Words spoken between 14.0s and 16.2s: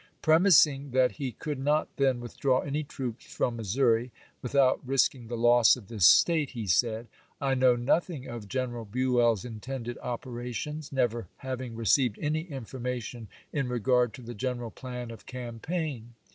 to the general plan of campaign.